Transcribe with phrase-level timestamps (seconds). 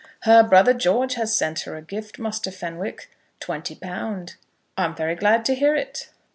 [0.21, 4.33] "Her brother George has sent her a gift, Muster Fenwick, twenty pound."
[4.75, 6.09] "I am very glad to hear it."